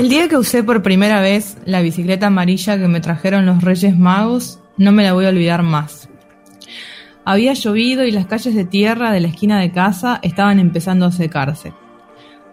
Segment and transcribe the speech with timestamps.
[0.00, 3.98] El día que usé por primera vez la bicicleta amarilla que me trajeron los Reyes
[3.98, 6.08] Magos, no me la voy a olvidar más.
[7.24, 11.12] Había llovido y las calles de tierra de la esquina de casa estaban empezando a
[11.12, 11.74] secarse.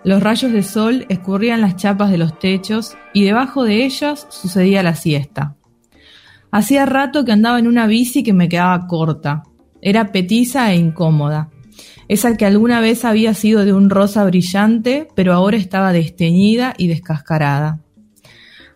[0.08, 4.82] Los rayos de sol escurrían las chapas de los techos y debajo de ellas sucedía
[4.82, 5.58] la siesta.
[6.50, 9.44] Hacía rato que andaba en una bici que me quedaba corta.
[9.82, 11.50] Era petiza e incómoda
[12.08, 16.88] esa que alguna vez había sido de un rosa brillante, pero ahora estaba desteñida y
[16.88, 17.82] descascarada.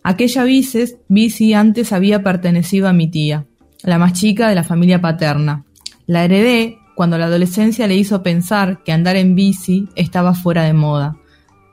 [0.04, 3.45] Aquella bici, bici antes había pertenecido a mi tía,
[3.84, 5.63] la más chica de la familia paterna.
[6.07, 10.73] La heredé cuando la adolescencia le hizo pensar que andar en bici estaba fuera de
[10.73, 11.16] moda.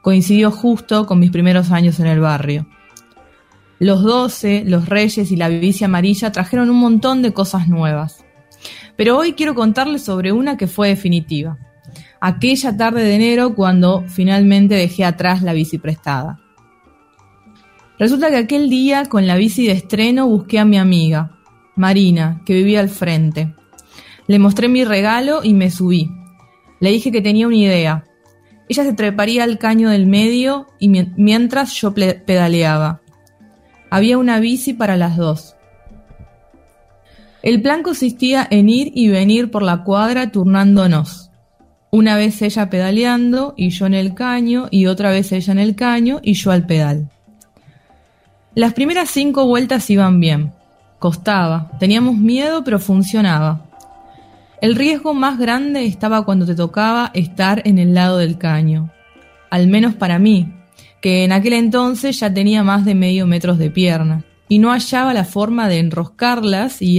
[0.09, 2.67] Coincidió justo con mis primeros años en el barrio.
[3.79, 8.25] Los doce, los reyes y la bici amarilla trajeron un montón de cosas nuevas.
[8.97, 11.59] Pero hoy quiero contarles sobre una que fue definitiva.
[12.23, 16.41] Aquella tarde de enero cuando finalmente dejé atrás la bici prestada.
[17.98, 21.39] Resulta que aquel día con la bici de estreno busqué a mi amiga,
[21.77, 23.55] Marina, que vivía al frente.
[24.27, 26.11] Le mostré mi regalo y me subí.
[26.81, 28.08] Le dije que tenía una idea.
[28.69, 33.00] Ella se treparía al caño del medio y mientras yo pedaleaba.
[33.91, 35.56] Había una bici para las dos.
[37.42, 41.30] El plan consistía en ir y venir por la cuadra turnándonos.
[41.91, 45.74] Una vez ella pedaleando y yo en el caño y otra vez ella en el
[45.74, 47.08] caño y yo al pedal.
[48.55, 50.52] Las primeras cinco vueltas iban bien.
[50.98, 53.67] Costaba, teníamos miedo pero funcionaba.
[54.61, 58.91] El riesgo más grande estaba cuando te tocaba estar en el lado del caño.
[59.51, 60.53] Al menos para mí,
[61.01, 65.14] que en aquel entonces ya tenía más de medio metros de pierna y no hallaba
[65.14, 66.98] la forma de enroscarlas y,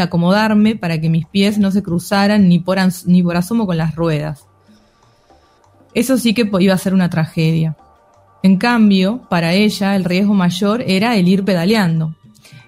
[0.00, 4.46] acomodarme para que mis pies no se cruzaran ni por asomo con las ruedas.
[5.94, 7.76] Eso sí que iba a ser una tragedia.
[8.42, 12.16] En cambio, para ella el riesgo mayor era el ir pedaleando.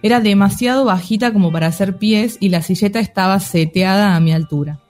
[0.02, 4.80] Era demasiado bajita como para hacer pies y la silleta estaba seteada a mi altura.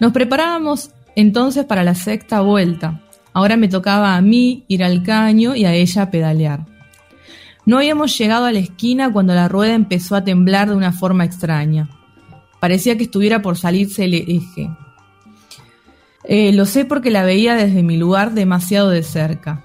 [0.00, 3.00] Nos preparábamos entonces para la sexta vuelta.
[3.32, 6.66] Ahora me tocaba a mí ir al caño y a ella pedalear.
[7.66, 11.24] No habíamos llegado a la esquina cuando la rueda empezó a temblar de una forma
[11.24, 11.88] extraña.
[12.60, 14.70] Parecía que estuviera por salirse el eje.
[16.24, 19.64] Eh, lo sé porque la veía desde mi lugar demasiado de cerca.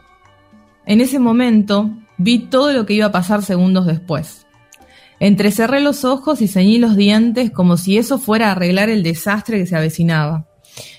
[0.86, 1.92] En ese momento
[2.24, 4.46] vi todo lo que iba a pasar segundos después.
[5.20, 9.60] Entrecerré los ojos y ceñí los dientes como si eso fuera a arreglar el desastre
[9.60, 10.48] que se avecinaba.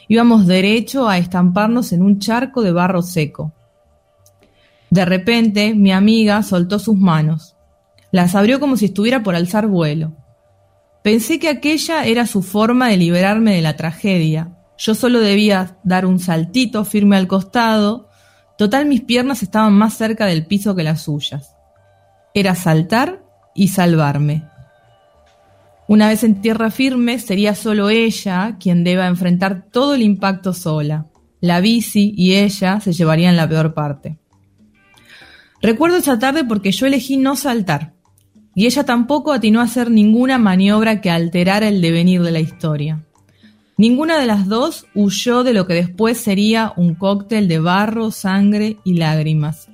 [0.09, 3.53] Íbamos derecho a estamparnos en un charco de barro seco.
[4.91, 7.57] De repente, mi amiga soltó sus manos.
[8.13, 10.13] Las abrió como si estuviera por alzar vuelo.
[11.03, 14.57] Pensé que aquella era su forma de liberarme de la tragedia.
[14.79, 18.09] Yo solo debía dar un saltito firme al costado.
[18.65, 21.55] Total, mis piernas estaban más cerca del piso que las suyas.
[22.33, 23.23] Era saltar
[23.55, 24.45] y salvarme.
[25.87, 31.05] Una vez en tierra firme, sería solo ella quien deba enfrentar todo el impacto sola.
[31.43, 34.17] La bici y ella se llevarían la peor parte.
[35.61, 37.93] Recuerdo esa tarde porque yo elegí no saltar,
[38.55, 43.05] y ella tampoco atinó a hacer ninguna maniobra que alterara el devenir de la historia.
[43.77, 48.79] Ninguna de las dos huyó de lo que después sería un cóctel de barro, sangre
[48.85, 49.69] y lágrimas.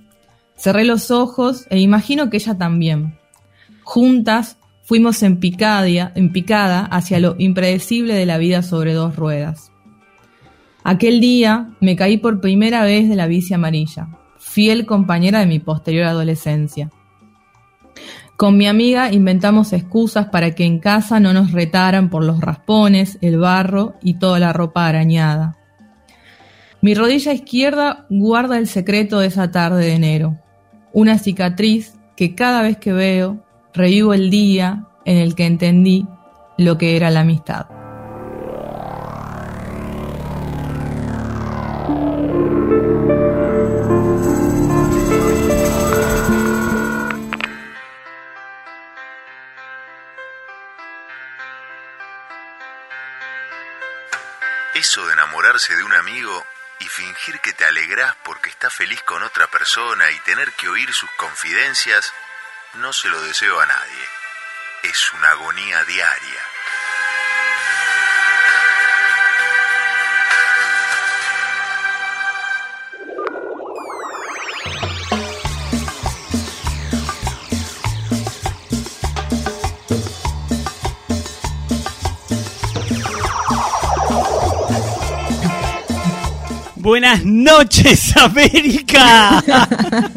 [0.56, 3.18] Cerré los ojos e imagino que ella también.
[3.82, 9.70] Juntas fuimos en, en picada hacia lo impredecible de la vida sobre dos ruedas.
[10.82, 14.08] Aquel día me caí por primera vez de la bici amarilla
[14.40, 16.90] fiel compañera de mi posterior adolescencia.
[18.40, 23.18] Con mi amiga inventamos excusas para que en casa no nos retaran por los raspones,
[23.20, 25.58] el barro y toda la ropa arañada.
[26.80, 30.38] Mi rodilla izquierda guarda el secreto de esa tarde de enero,
[30.94, 33.44] una cicatriz que cada vez que veo
[33.74, 36.06] revivo el día en el que entendí
[36.56, 37.66] lo que era la amistad.
[58.24, 62.12] Porque está feliz con otra persona y tener que oír sus confidencias,
[62.74, 64.08] no se lo deseo a nadie.
[64.82, 66.49] Es una agonía diaria.
[86.90, 89.40] Buenas noches, América.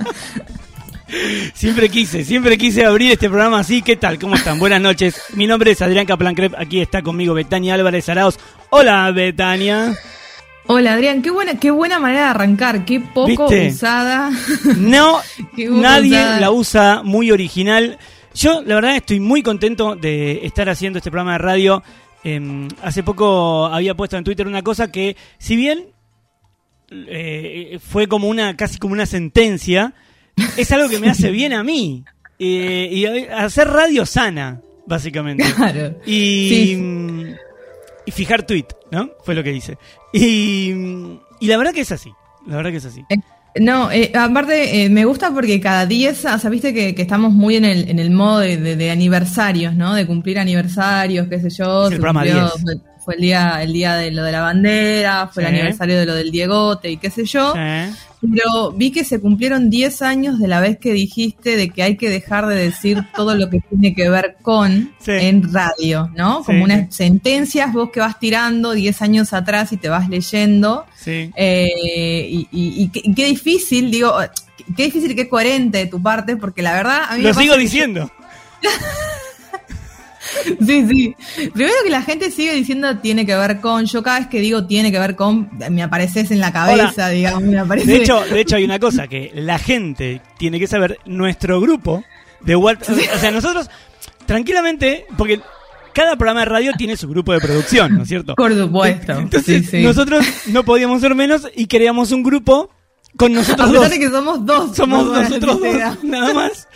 [1.53, 3.83] siempre quise, siempre quise abrir este programa así.
[3.83, 4.17] ¿Qué tal?
[4.17, 4.57] ¿Cómo están?
[4.57, 5.21] Buenas noches.
[5.35, 6.55] Mi nombre es Adrián Caplan Crep.
[6.57, 8.39] Aquí está conmigo Betania Álvarez Arauz.
[8.71, 9.93] Hola, Betania.
[10.65, 14.31] Hola Adrián, qué buena, qué buena manera de arrancar, qué poco usada.
[14.75, 15.19] No,
[15.55, 17.99] nadie la usa muy original.
[18.33, 21.83] Yo, la verdad, estoy muy contento de estar haciendo este programa de radio.
[22.23, 25.92] Em, hace poco había puesto en Twitter una cosa que, si bien
[27.07, 29.93] eh, fue como una, casi como una sentencia,
[30.57, 32.03] es algo que me hace bien a mí.
[32.39, 35.43] Eh, y hacer radio sana, básicamente.
[35.55, 35.95] Claro.
[36.05, 36.77] Y,
[38.05, 39.11] y fijar tweet, ¿no?
[39.23, 39.77] Fue lo que hice.
[40.11, 40.73] Y,
[41.39, 42.11] y la verdad que es así.
[42.47, 43.03] La verdad que es así.
[43.09, 43.17] Eh,
[43.61, 47.89] no, aparte me gusta porque cada 10, o sea, viste que, estamos muy en el,
[47.89, 49.93] en el modo de, aniversarios, ¿no?
[49.93, 51.87] De cumplir aniversarios, qué sé yo.
[51.87, 52.35] el programa 10
[53.03, 56.15] fue el día, el día de lo de la bandera, fue el aniversario de lo
[56.15, 57.53] del Diegote y qué sé yo.
[57.53, 61.97] Pero vi que se cumplieron 10 años de la vez que dijiste de que hay
[61.97, 66.43] que dejar de decir todo lo que tiene que ver con en radio, ¿no?
[66.43, 70.85] Como unas sentencias vos que vas tirando 10 años atrás y te vas leyendo.
[71.05, 74.15] Eh, y, y, qué, difícil, digo,
[74.77, 77.57] qué difícil y qué coherente de tu parte, porque la verdad a mí Lo sigo
[77.57, 78.09] diciendo.
[80.65, 81.15] Sí, sí.
[81.53, 83.85] Primero que la gente sigue diciendo tiene que ver con.
[83.85, 87.43] Yo cada vez que digo tiene que ver con, me apareces en la cabeza, digamos.
[87.43, 87.87] Me aparece...
[87.87, 90.99] de, hecho, de hecho, hay una cosa que la gente tiene que saber.
[91.05, 92.03] Nuestro grupo
[92.41, 92.97] de WhatsApp.
[93.15, 93.69] O sea, nosotros,
[94.25, 95.41] tranquilamente, porque
[95.93, 98.35] cada programa de radio tiene su grupo de producción, ¿no es cierto?
[98.35, 99.13] Por supuesto.
[99.13, 102.69] Entonces, nosotros no podíamos ser menos y creamos un grupo
[103.15, 104.75] con nosotros A pesar de que somos dos.
[104.75, 106.67] Somos nosotros dos, nada más.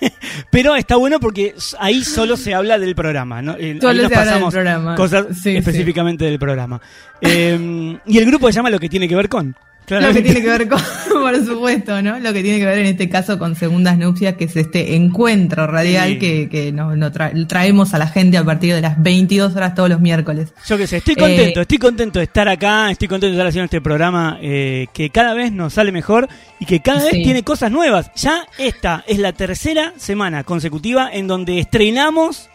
[0.50, 3.56] Pero está bueno porque ahí solo se habla del programa, ¿no?
[3.80, 4.94] Solo nos pasamos programa.
[4.94, 6.80] cosas específicamente del programa.
[7.20, 9.56] Eh, y el grupo se llama Lo que tiene que ver con.
[9.88, 10.80] Lo que tiene que ver con,
[11.12, 12.18] por supuesto, ¿no?
[12.18, 15.66] Lo que tiene que ver en este caso con Segundas Nupcias, que es este encuentro
[15.66, 17.12] radial que, que nos,
[17.46, 20.52] traemos a la gente a partir de las 22 horas todos los miércoles.
[20.66, 23.46] Yo qué sé, estoy contento, eh, estoy contento de estar acá, estoy contento de estar
[23.46, 26.28] haciendo este programa eh, que cada vez nos sale mejor
[26.58, 28.10] y que cada vez tiene cosas nuevas.
[28.16, 32.48] Ya esta es la tercera semana consecutiva en donde estrenamos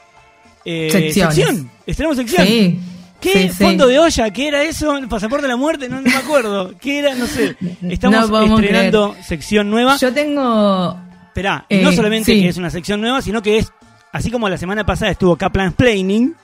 [0.65, 1.71] eh, sección.
[1.85, 2.45] Estrenamos sección.
[2.45, 2.79] Sí.
[3.21, 3.49] ¿Qué?
[3.49, 4.29] ¿Fondo de olla?
[4.31, 4.97] ¿Qué era eso?
[4.97, 5.87] ¿El pasaporte de la muerte?
[5.87, 6.73] No, me acuerdo.
[6.79, 7.15] ¿Qué era?
[7.15, 7.55] No sé.
[7.89, 9.97] Estamos estrenando sección nueva.
[9.97, 10.97] Yo tengo...
[11.27, 13.71] Esperá, no eh, solamente que es una sección nueva, sino que es,
[14.11, 16.35] así como la semana pasada estuvo Kaplan Planning,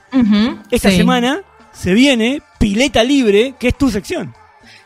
[0.70, 1.42] esta semana
[1.74, 4.32] se viene Pileta Libre, que es tu sección.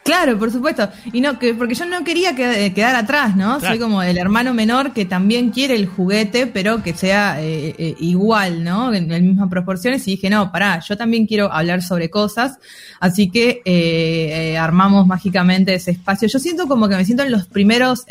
[0.05, 0.89] Claro, por supuesto.
[1.13, 3.61] Y no, que, porque yo no quería eh, quedar atrás, ¿no?
[3.61, 7.95] Soy como el hermano menor que también quiere el juguete, pero que sea eh, eh,
[8.01, 8.93] igual, ¿no?
[8.93, 10.07] En, las mismas proporciones.
[10.09, 12.59] Y dije, no, pará, yo también quiero hablar sobre cosas.
[12.99, 16.29] Así que armamos mágicamente ese espacio.
[16.29, 18.05] Yo siento como que me siento en los primeros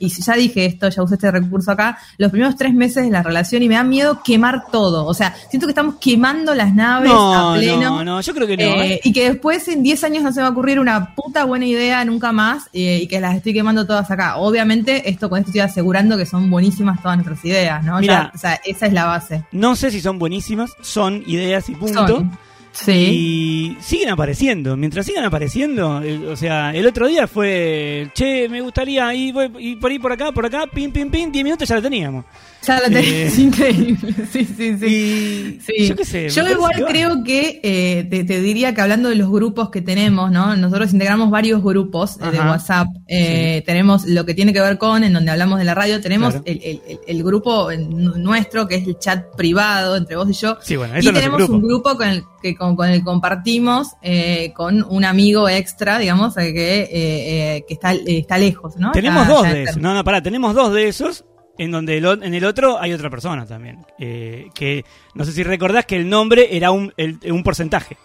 [0.00, 3.22] y ya dije esto, ya usé este recurso acá, los primeros tres meses de la
[3.22, 5.04] relación y me da miedo quemar todo.
[5.04, 7.96] O sea, siento que estamos quemando las naves a pleno.
[7.96, 8.62] No, no, yo creo que no.
[8.62, 9.00] Eh, ¿eh?
[9.04, 12.04] Y que después en 10 años no se va a ocurrir una puta buena idea
[12.04, 14.36] nunca más eh, y que las estoy quemando todas acá.
[14.36, 17.98] Obviamente, esto con esto estoy asegurando que son buenísimas todas nuestras ideas, ¿no?
[18.00, 19.44] Mira, o sea, esa es la base.
[19.52, 22.24] No sé si son buenísimas, son ideas y punto.
[22.72, 22.92] Sí.
[22.92, 24.76] Y siguen apareciendo.
[24.76, 29.34] Mientras sigan apareciendo, o sea, el otro día fue, che, me gustaría ir,
[29.80, 32.24] por ahí, por acá, por acá, pim, pim, pim, 10 minutos ya la teníamos.
[32.66, 34.14] Ya eh, increíble.
[34.30, 35.86] Sí, sí, sí.
[35.88, 36.28] Yo qué sé.
[36.28, 40.54] Yo igual creo que eh, te, diría que hablando de los grupos que tenemos, ¿no?
[40.56, 42.88] Nosotros integramos varios grupos eh, de WhatsApp.
[43.06, 47.22] Tenemos lo que tiene que ver con, en donde hablamos de la radio, tenemos el,
[47.24, 50.58] grupo nuestro, que es el chat privado entre vos y yo.
[50.60, 55.04] Sí, bueno, y tenemos un grupo con el que con, el compartimos eh, con un
[55.04, 58.92] amigo extra, digamos, que, eh, eh, que está, está lejos, ¿no?
[58.92, 59.76] Tenemos dos de esos.
[59.76, 61.24] No, no, pará, tenemos dos de esos
[61.60, 63.84] en donde en el otro hay otra persona también.
[63.98, 67.98] que no sé si recordás que el nombre era un, un porcentaje.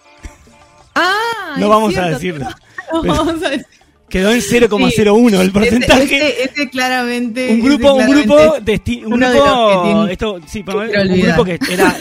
[0.94, 2.48] Ah, no vamos a decirlo.
[2.92, 3.66] No vamos a decir.
[4.10, 6.44] Quedó en 0,01 el porcentaje.
[6.44, 7.50] Ese, claramente.
[7.50, 11.96] Un grupo, un grupo, de un grupo, esto, sí, un grupo que era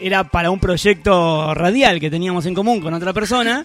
[0.00, 3.64] era para un proyecto radial que teníamos en común con otra persona.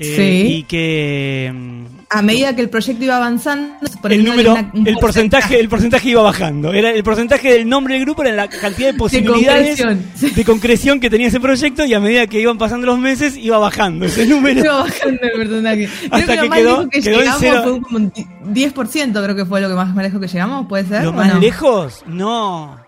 [0.00, 3.74] Eh, y que mm, a medida que el proyecto iba avanzando,
[4.08, 6.72] el número, el porcentaje, el porcentaje iba bajando.
[6.72, 9.82] Era el porcentaje del nombre del grupo era la cantidad de posibilidades
[10.36, 13.58] de concreción, que tenía ese proyecto y a medida que iban pasando los meses iba
[13.58, 14.60] bajando ese número.
[14.60, 15.90] Iba bajando el.
[16.10, 19.96] Hasta que, quedó, que quedó llegamos fue como 10% creo que fue lo que más,
[19.96, 21.04] lejos que llegamos, ¿puede ser?
[21.04, 22.04] ¿Lo más lejos?
[22.06, 22.78] No.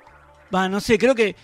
[0.54, 1.34] Va, no sé, creo que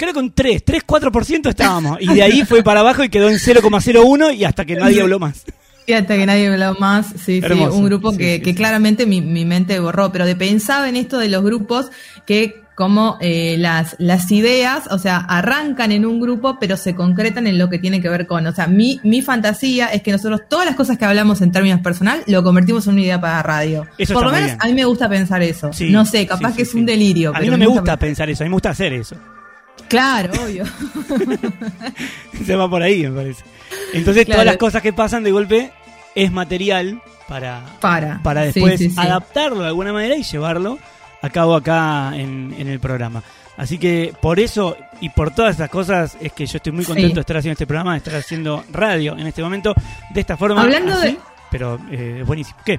[0.00, 1.98] creo que un 3, 3, 4% estábamos.
[2.00, 5.18] Y de ahí fue para abajo y quedó en 0,01 y hasta que nadie habló
[5.18, 5.44] más.
[5.86, 9.44] Y hasta que nadie habló más, sí, sí, un grupo que, que claramente mi, mi,
[9.44, 11.90] mente borró, pero de pensaba en esto de los grupos
[12.26, 17.46] que como eh, las, las ideas, o sea, arrancan en un grupo, pero se concretan
[17.46, 20.42] en lo que tiene que ver con, o sea, mi, mi fantasía es que nosotros
[20.48, 23.86] todas las cosas que hablamos en términos personal lo convertimos en una idea para radio.
[24.10, 25.70] Por lo menos a mí me gusta pensar eso.
[25.90, 27.32] no sé, capaz que es un delirio.
[27.34, 29.16] A mí no me, gusta, pensar eso, a mí me gusta hacer eso.
[29.90, 30.64] Claro, obvio.
[32.46, 33.44] Se va por ahí, me parece.
[33.92, 35.72] Entonces todas las cosas que pasan de golpe
[36.14, 40.78] es material para, para, para después adaptarlo de alguna manera y llevarlo
[41.22, 43.22] a cabo acá en, el programa.
[43.56, 47.16] Así que por eso y por todas esas cosas es que yo estoy muy contento
[47.16, 49.74] de estar haciendo este programa, de estar haciendo radio en este momento
[50.14, 50.62] de esta forma.
[50.62, 51.18] Hablando de...
[51.50, 52.58] Pero eh, buenísimo.
[52.64, 52.78] ¿Qué?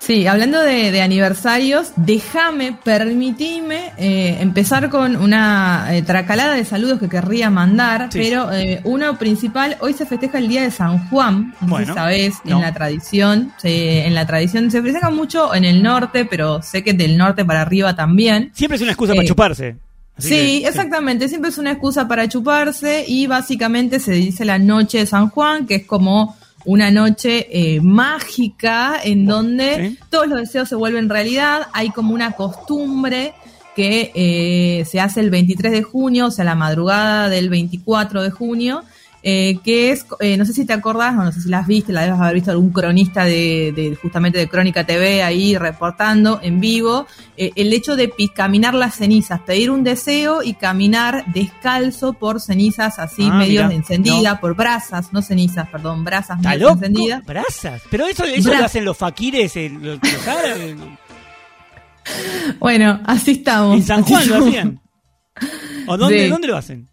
[0.00, 7.08] Sí, hablando de, aniversarios, déjame, permitime eh, empezar con una eh, tracalada de saludos que
[7.10, 11.68] querría mandar, pero eh, uno principal, hoy se festeja el Día de San Juan, no
[11.68, 16.62] bueno, sabes, en la tradición, en la tradición se festeja mucho en el norte, pero
[16.62, 18.50] sé que del norte para arriba también.
[18.54, 19.76] Siempre es una excusa para chuparse.
[20.16, 25.06] sí, exactamente, siempre es una excusa para chuparse y básicamente se dice la noche de
[25.06, 30.74] San Juan, que es como una noche eh, mágica en donde todos los deseos se
[30.74, 31.68] vuelven realidad.
[31.72, 33.34] Hay como una costumbre
[33.74, 38.30] que eh, se hace el 23 de junio, o sea, la madrugada del 24 de
[38.30, 38.84] junio,
[39.22, 42.02] eh, que es, eh, no sé si te acordás, no, sé si las viste, la
[42.02, 47.50] debes haber visto algún cronista de, justamente de Crónica TV ahí reportando en vivo, eh,
[47.56, 53.28] el hecho de caminar las cenizas, pedir un deseo y caminar descalzo por cenizas así
[53.30, 57.24] ah, medio encendidas, por brasas, no cenizas, perdón, brasas medio encendidas.
[57.26, 57.82] ¿Brasas?
[57.90, 59.98] Pero eso, eso lo hacen los faquires, los,
[62.58, 63.76] bueno, así estamos.
[63.76, 64.80] ¿En San Juan lo hacían?
[65.86, 66.89] ¿O dónde, dónde lo hacen?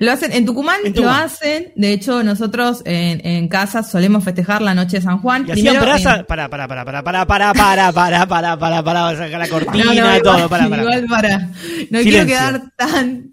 [0.00, 4.74] Lo hacen, en Tucumán, lo hacen, de hecho nosotros en, en, casa solemos festejar la
[4.74, 5.44] noche de San Juan.
[5.46, 9.40] Y hacían brasa, para, para, para, para, para, para, para, para, para, para, para, sacar
[9.40, 10.82] la cortina y todo, para, para.
[10.82, 11.50] Igual para.
[11.90, 13.32] No quiero quedar tan,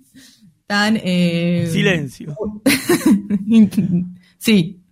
[0.66, 1.70] tan, eh...
[1.72, 2.36] Silencio.
[4.38, 4.85] sí.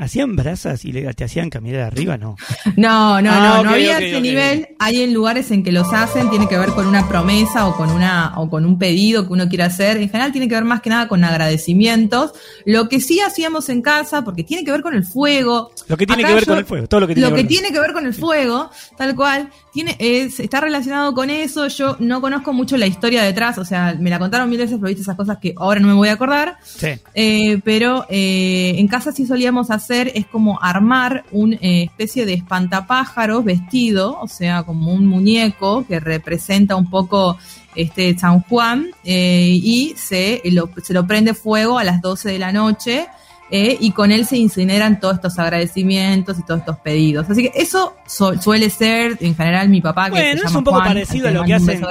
[0.00, 2.16] ¿Hacían brasas y te hacían caminar arriba?
[2.16, 2.36] No.
[2.76, 4.68] No, no, no, ah, no había ese nivel.
[4.78, 7.90] Hay en lugares en que los hacen, tiene que ver con una promesa o con
[7.90, 9.98] una, o con un pedido que uno quiere hacer.
[9.98, 12.32] En general tiene que ver más que nada con agradecimientos.
[12.64, 15.72] Lo que sí hacíamos en casa, porque tiene que ver con el fuego.
[15.88, 17.72] Lo que tiene que ver con el fuego, todo lo que tiene, lo que, tiene
[17.72, 21.66] que ver con el fuego, tal cual, tiene, es, está relacionado con eso.
[21.66, 24.88] Yo no conozco mucho la historia detrás, o sea, me la contaron mil veces, pero
[24.88, 26.56] viste esas cosas que ahora no me voy a acordar.
[26.62, 26.88] Sí.
[27.14, 32.34] Eh, pero eh, en casa sí solíamos hacer es como armar una eh, especie de
[32.34, 37.38] espantapájaros vestido, o sea, como un muñeco que representa un poco
[37.74, 42.38] este San Juan eh, y se lo, se lo prende fuego a las 12 de
[42.38, 43.06] la noche.
[43.52, 47.28] Eh, y con él se incineran todos estos agradecimientos y todos estos pedidos.
[47.28, 51.26] Así que eso suele ser, en general, mi papá que bueno, es un poco parecido
[51.26, 51.82] a lo que hacen.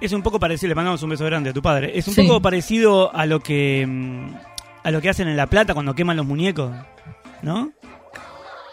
[0.00, 1.98] Es un poco parecido, le mandamos un beso grande a tu padre.
[1.98, 4.28] Es un poco parecido a lo que mm,
[4.84, 6.72] a lo que hacen en La Plata cuando queman los muñecos.
[7.42, 7.72] ¿No?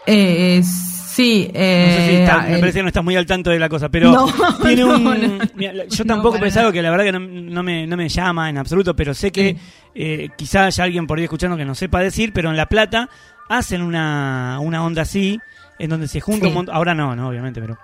[0.06, 4.26] Eh, sí, eh, me parece que no estás muy al tanto de la cosa, pero
[4.62, 5.40] tiene un...
[5.88, 9.14] yo tampoco pensaba que la verdad que no, me, no me llama en absoluto, pero
[9.14, 9.56] sé que
[9.94, 13.08] eh, quizá haya alguien por ahí escuchando que no sepa decir, pero en La Plata
[13.48, 15.40] hacen una, una onda así,
[15.78, 16.74] en donde se junta un montón...
[16.74, 17.78] Ahora no, no, obviamente, pero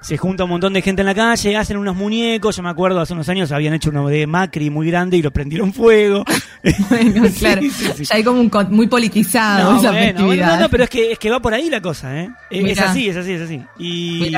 [0.00, 3.00] se junta un montón de gente en la calle, hacen unos muñecos, yo me acuerdo
[3.00, 6.24] hace unos años habían hecho uno de Macri muy grande y lo prendieron fuego.
[6.90, 10.60] bueno, claro, ya hay como un muy politizado esa festividad.
[10.60, 12.30] no, pero es que, es que va por ahí la cosa, ¿eh?
[12.50, 13.62] Es así, es así, es así.
[13.78, 14.32] Y,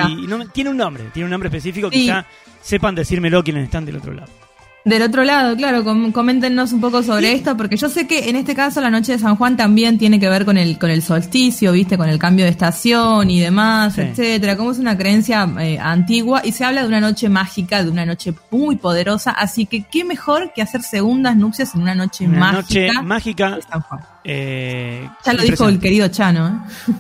[0.52, 2.24] tiene un nombre, tiene un nombre específico, quizá
[2.62, 4.49] sepan decírmelo quienes están del otro lado.
[4.84, 8.54] Del otro lado, claro, coméntenos un poco sobre esto, porque yo sé que en este
[8.54, 11.72] caso la noche de San Juan también tiene que ver con el con el solsticio,
[11.72, 14.56] viste, con el cambio de estación y demás, etcétera.
[14.56, 18.06] Como es una creencia eh, antigua y se habla de una noche mágica, de una
[18.06, 22.52] noche muy poderosa, así que qué mejor que hacer segundas nupcias en una noche una
[22.52, 23.56] Noche mágica.
[23.56, 24.00] De San Juan.
[24.24, 26.48] Eh, ya lo dijo el querido Chano.
[26.88, 26.92] ¿eh?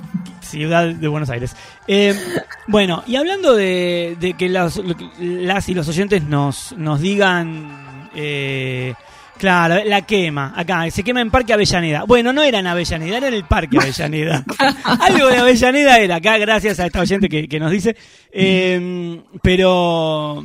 [0.50, 1.54] Ciudad de Buenos Aires.
[1.86, 2.14] Eh,
[2.66, 4.80] bueno, y hablando de, que las,
[5.18, 8.94] las, y los oyentes nos, nos digan eh,
[9.40, 10.52] Claro, la quema.
[10.54, 12.04] Acá, se quema en Parque Avellaneda.
[12.04, 14.44] Bueno, no era en Avellaneda, era en el Parque Avellaneda.
[14.84, 17.96] Algo de Avellaneda era acá, gracias a esta oyente que, nos dice.
[18.30, 20.44] Em, pero,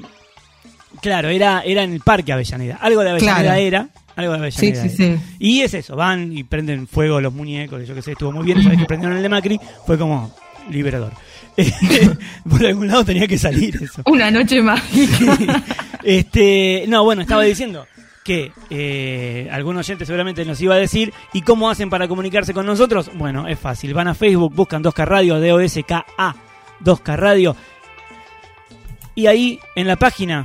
[1.02, 2.78] claro, era, era en el Parque Avellaneda.
[2.78, 3.90] Algo de Avellaneda era.
[4.16, 4.82] Algo de Avellaneda.
[4.84, 5.20] Sí, sí, sí.
[5.40, 8.64] Y es eso, van y prenden fuego los muñecos, yo qué sé, estuvo muy bien.
[8.64, 10.34] Sabes que prendieron el de Macri, fue como
[10.70, 11.12] liberador.
[12.50, 14.02] Por algún lado tenía que salir eso.
[14.06, 15.64] Una noche mágica.
[16.04, 17.86] este, no, bueno, estaba diciendo
[18.24, 21.14] que eh, algún oyente seguramente nos iba a decir.
[21.32, 23.12] ¿Y cómo hacen para comunicarse con nosotros?
[23.14, 23.94] Bueno, es fácil.
[23.94, 26.36] Van a Facebook, buscan 2K Radio, D-O-S-K-A,
[26.84, 27.56] 2K Radio.
[29.14, 30.44] Y ahí en la página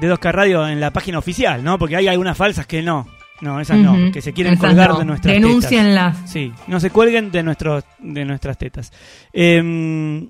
[0.00, 1.78] de 2K Radio, en la página oficial, ¿no?
[1.78, 3.06] Porque hay algunas falsas que no.
[3.40, 6.16] No, esas no, que se quieren colgar de nuestras Denúncienlas.
[6.16, 6.30] tetas.
[6.32, 8.92] Sí, no se cuelguen de, nuestros, de nuestras tetas.
[9.32, 10.28] Em,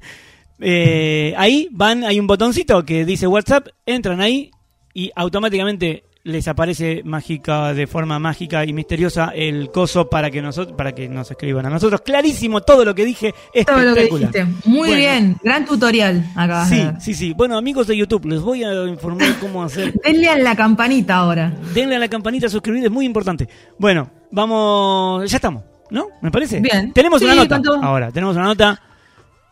[0.58, 4.50] eh, ahí van, hay un botoncito que dice WhatsApp, entran ahí
[4.94, 10.76] y automáticamente les aparece mágica de forma mágica y misteriosa el coso para que nosotros
[10.76, 12.00] para que nos escriban a nosotros.
[12.02, 13.34] Clarísimo todo lo que dije
[13.66, 14.46] todo lo que dijiste.
[14.64, 17.34] Muy bien gran tutorial acá sí sí sí.
[17.34, 19.92] Bueno amigos de YouTube les voy a informar cómo hacer.
[20.04, 21.56] Denle a la campanita ahora.
[21.74, 23.48] Denle a la campanita suscribir es muy importante.
[23.78, 26.08] Bueno vamos ya estamos ¿no?
[26.20, 26.60] ¿Me parece?
[26.60, 26.92] Bien.
[26.92, 28.80] Tenemos una nota ahora, tenemos una nota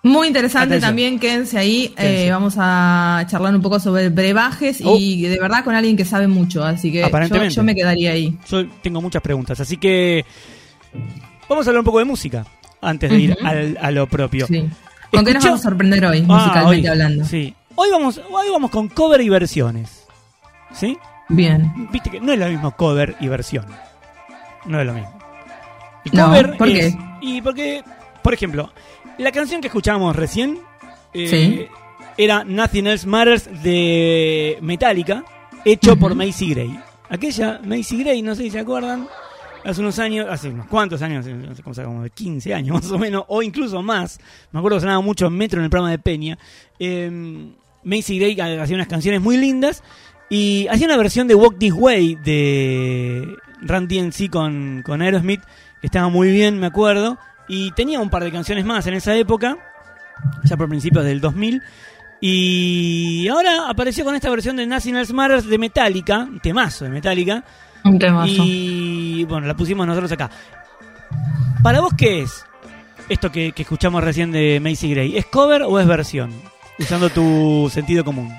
[0.07, 1.95] muy interesante también, quédense ahí.
[1.99, 5.29] Eh, vamos a charlar un poco sobre brebajes y oh.
[5.29, 7.11] de verdad con alguien que sabe mucho, así que
[7.51, 8.37] yo, me quedaría ahí.
[8.49, 10.25] Yo tengo muchas preguntas, así que
[11.49, 12.47] vamos a hablar un poco de música
[12.81, 13.37] antes de ir
[13.81, 14.47] a lo propio.
[15.11, 17.25] ¿Con qué nos vamos a sorprender hoy, ah, musicalmente hablando?
[17.25, 17.55] Sí.
[17.75, 20.07] Hoy vamos, hoy vamos con cover y versiones.
[20.73, 20.97] ¿Sí?
[21.29, 21.89] Bien.
[21.93, 23.67] Viste que no es lo mismo cover y versión.
[24.67, 25.19] No es lo mismo.
[26.05, 26.97] Y cover ¿por qué?
[27.21, 27.83] Y porque,
[28.27, 28.73] por ejemplo,
[29.19, 30.59] la canción que escuchábamos recién
[31.15, 31.69] eh,
[32.19, 35.25] era Nothing Else Matters de Metallica,
[35.65, 36.77] hecho por Macy Gray.
[37.09, 39.07] Aquella Macy Gray, no sé si se acuerdan,
[39.65, 42.75] hace unos años, hace unos cuantos años, no sé cómo se como de 15 años
[42.83, 44.19] más o menos, o incluso más.
[44.51, 46.37] Me acuerdo que sonaba mucho Metro en el programa de Peña.
[46.81, 47.09] Eh,
[47.85, 49.85] Macy Gray hacía unas canciones muy lindas
[50.29, 55.43] y hacía una versión de Walk This Way de Randy DMC con, con Aerosmith,
[55.81, 57.19] que estaba muy bien, me acuerdo.
[57.49, 59.57] Y tenía un par de canciones más en esa época,
[60.45, 61.63] ya por principios del 2000.
[62.21, 67.45] Y ahora apareció con esta versión de National Matters de Metallica, un temazo de Metallica.
[67.85, 68.43] Un temazo.
[68.45, 70.31] Y bueno, la pusimos nosotros acá.
[71.63, 72.45] ¿Para vos qué es
[73.09, 75.17] esto que, escuchamos recién de Macy Gray?
[75.17, 76.33] ¿Es cover o es versión?
[76.79, 78.33] Usando tu sentido común.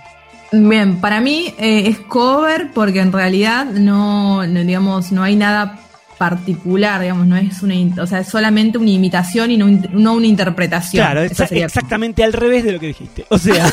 [0.51, 5.79] Bien, para mí eh, es cover porque en realidad no, no, digamos, no hay nada
[6.17, 11.05] particular, digamos, no es una, o sea, es solamente una imitación y no, una interpretación.
[11.05, 13.25] Claro, es exactamente al revés de lo que dijiste.
[13.29, 13.65] O sea,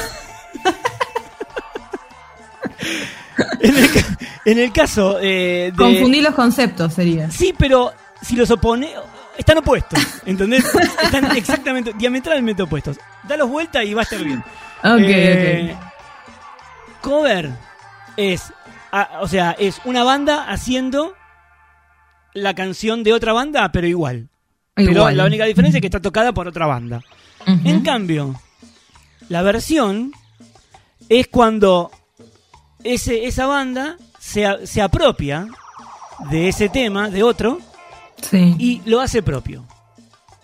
[4.44, 5.76] en, el, caso eh, de...
[5.76, 7.30] Confundir los conceptos sería.
[7.30, 8.90] Sí, pero si los opone,
[9.36, 10.64] están opuestos, ¿entendés?
[11.02, 12.98] Están exactamente, diametralmente opuestos.
[13.26, 14.44] Dalos vuelta y va a estar bien.
[14.82, 15.76] Ok, eh,
[17.00, 17.50] Cover
[18.16, 18.52] es,
[19.20, 21.14] o sea, es una banda haciendo
[22.34, 24.28] la canción de otra banda, pero igual.
[24.74, 27.00] Pero la única diferencia es que está tocada por otra banda.
[27.46, 28.40] En cambio,
[29.28, 30.12] la versión
[31.08, 31.90] es cuando
[32.82, 35.46] ese, esa banda se, se apropia
[36.30, 37.60] de ese tema, de otro,
[38.32, 39.64] y lo hace propio.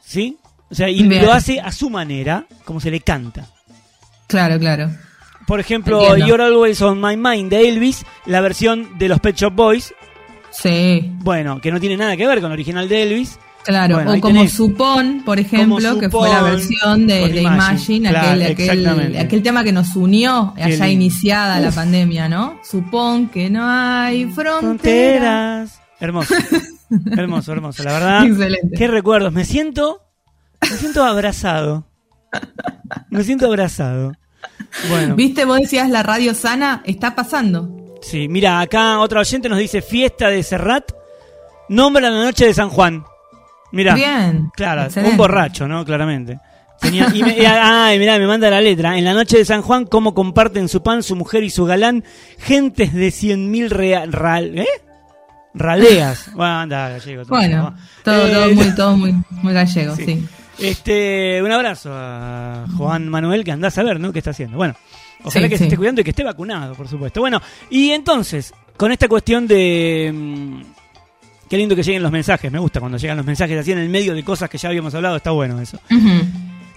[0.05, 0.38] ¿Sí?
[0.70, 3.48] O sea, y lo hace a su manera, como se le canta.
[4.29, 4.90] Claro, claro.
[5.46, 9.53] Por ejemplo, You're Always on My Mind de Elvis, la versión de los Pet Shop
[9.53, 9.92] Boys,
[10.51, 11.13] Sí.
[11.19, 13.39] Bueno, que no tiene nada que ver con el original de Elvis.
[13.65, 19.73] Claro, o como Supón, por ejemplo, que fue la versión de, Imagine, aquel, tema que
[19.73, 22.59] nos unió allá iniciada la pandemia, ¿no?
[22.65, 25.79] Supón que no hay fronteras.
[26.01, 26.35] Hermoso,
[27.17, 28.27] hermoso, hermoso, la verdad.
[28.27, 28.77] Excelente.
[28.77, 30.01] Qué recuerdos, me siento,
[30.63, 31.87] me siento abrazado.
[33.11, 34.13] Me siento abrazado.
[34.89, 35.17] Bueno.
[35.17, 35.45] ¿Viste?
[35.45, 37.80] Vos decías la radio sana, está pasando.
[38.01, 40.93] Sí, mira, acá otra oyente nos dice fiesta de Serrat,
[41.69, 43.05] nombra la noche de San Juan.
[43.73, 44.51] Mira, Bien.
[44.55, 45.85] Claro, un borracho, ¿no?
[45.85, 46.39] Claramente.
[46.83, 48.99] y me, ay, mirá, me manda la letra.
[48.99, 52.05] En la noche de San Juan, cómo comparten su pan, su mujer y su galán,
[52.39, 54.67] gentes de cien mil real, ¿eh?
[55.55, 56.31] raleas.
[56.35, 57.25] bueno, anda, gallego.
[57.29, 60.27] bueno, todo, todo, eh, muy, todo muy, muy gallego, sí.
[60.59, 64.13] Este, un abrazo a Juan Manuel, que andás a ver, ¿no?
[64.13, 64.57] ¿Qué está haciendo?
[64.57, 64.75] Bueno.
[65.25, 67.21] Ojalá que se esté cuidando y que esté vacunado, por supuesto.
[67.21, 70.11] Bueno, y entonces, con esta cuestión de...
[70.15, 70.63] Mm,
[71.49, 73.89] qué lindo que lleguen los mensajes, me gusta cuando llegan los mensajes así en el
[73.89, 75.79] medio de cosas que ya habíamos hablado, está bueno eso.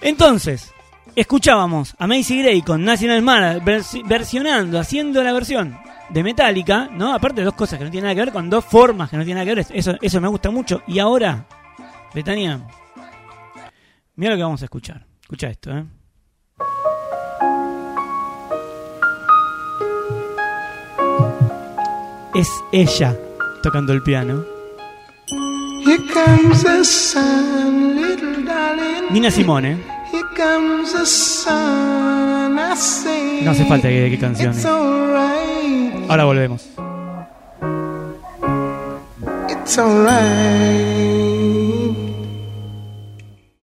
[0.00, 0.72] Entonces,
[1.14, 3.60] escuchábamos a Macy Gray con National Mara
[4.04, 5.78] versionando, haciendo la versión
[6.10, 7.14] de Metallica, ¿no?
[7.14, 9.24] Aparte de dos cosas que no tienen nada que ver, con dos formas que no
[9.24, 9.78] tienen nada que ver.
[9.78, 10.82] Eso, eso me gusta mucho.
[10.86, 11.46] Y ahora,
[12.14, 12.60] Betania,
[14.16, 15.06] mira lo que vamos a escuchar.
[15.22, 15.84] Escucha esto, ¿eh?
[22.34, 23.16] Es ella
[23.62, 24.44] tocando el piano.
[29.10, 29.78] Nina Simone.
[33.42, 34.64] No hace falta que qué canciones.
[34.64, 36.66] Ahora volvemos.
[39.48, 41.33] It's alright.